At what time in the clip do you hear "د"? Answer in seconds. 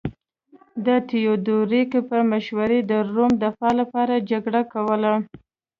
0.85-0.87, 2.91-2.93